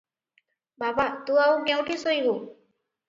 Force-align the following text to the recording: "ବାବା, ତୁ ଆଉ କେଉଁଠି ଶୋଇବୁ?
"ବାବା, 0.83 1.05
ତୁ 1.27 1.37
ଆଉ 1.43 1.61
କେଉଁଠି 1.67 1.99
ଶୋଇବୁ? 2.05 2.35